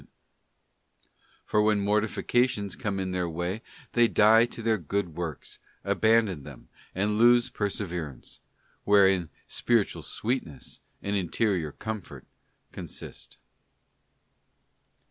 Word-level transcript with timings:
t+ 0.01 0.07
For 1.45 1.61
when 1.61 1.79
mortifications 1.79 2.75
come 2.75 2.99
in 2.99 3.11
their 3.11 3.29
way 3.29 3.61
they 3.93 4.07
die 4.07 4.47
to 4.47 4.63
their 4.63 4.79
good 4.79 5.13
works, 5.13 5.59
abandon 5.83 6.41
them, 6.41 6.69
and 6.95 7.19
lose 7.19 7.51
perse 7.51 7.77
verance, 7.77 8.39
wherein 8.83 9.29
spiritual 9.45 10.01
sweetness 10.01 10.79
and 11.03 11.15
interior 11.15 11.71
comfort 11.71 12.25
consist. 12.71 13.37